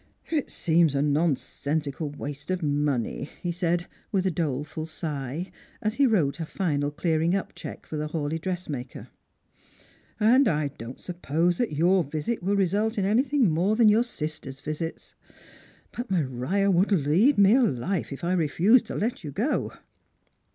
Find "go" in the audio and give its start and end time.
19.31-19.71